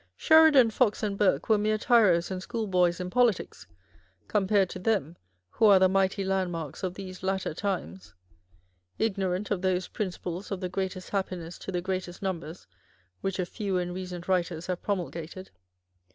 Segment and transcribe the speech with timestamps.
[0.15, 3.67] Sheridan, Fox, and Burke were mere tyros and schoolboys in politics
[4.27, 5.15] compared to them,
[5.51, 8.15] who are the" mighty land marks of these latter times'
[8.99, 12.65] â€" ignorant of those principles of" the greatest happiness to the greatest numbers,"
[13.21, 15.51] which a few and recent uviters have promulgated.